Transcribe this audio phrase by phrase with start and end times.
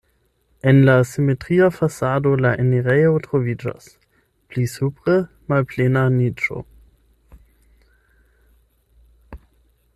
[0.69, 3.91] En la simetria fasado la enirejo troviĝas,
[4.55, 5.19] pli supre
[5.53, 6.65] malplena niĉo.